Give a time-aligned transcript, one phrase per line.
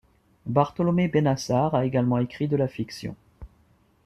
[0.47, 3.15] Bartolomé Bennassar a également écrit de la fiction.